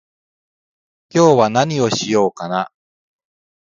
[1.13, 2.71] 今日は何をしようかな